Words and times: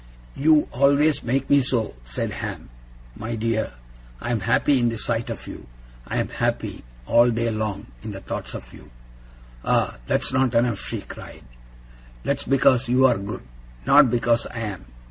'You 0.35 0.67
always 0.71 1.21
make 1.21 1.47
me 1.47 1.61
so,' 1.61 1.95
said 2.03 2.31
Ham, 2.31 2.71
'my 3.15 3.35
dear! 3.35 3.73
I 4.19 4.31
am 4.31 4.39
happy 4.39 4.79
in 4.79 4.89
the 4.89 4.97
sight 4.97 5.29
of 5.29 5.45
you. 5.45 5.67
I 6.07 6.17
am 6.17 6.29
happy, 6.29 6.83
all 7.05 7.29
day 7.29 7.51
long, 7.51 7.85
in 8.01 8.09
the 8.09 8.19
thoughts 8.19 8.55
of 8.55 8.73
you.' 8.73 8.89
'Ah! 9.63 9.97
that's 10.07 10.33
not 10.33 10.55
enough!' 10.55 10.79
she 10.83 11.01
cried. 11.01 11.43
'That 12.23 12.39
is 12.39 12.45
because 12.45 12.89
you 12.89 13.05
are 13.05 13.19
good; 13.19 13.43
not 13.85 14.09
because 14.09 14.47
I 14.47 14.61
am! 14.61 14.85